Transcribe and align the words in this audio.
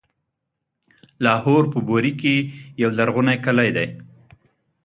لاهور 1.25 1.63
په 1.73 1.79
بوري 1.87 2.13
کې 2.21 2.35
يو 2.81 2.89
لرغونی 2.97 3.37
کلی 3.45 3.69
دی. 3.75 3.87